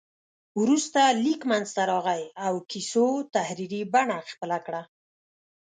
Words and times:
وروسته 0.61 1.01
لیک 1.23 1.41
منځته 1.51 1.81
راغی 1.91 2.23
او 2.45 2.53
کیسو 2.71 3.05
تحریري 3.35 3.81
بڼه 3.93 4.17
خپله 4.31 4.57
کړه. 4.65 4.81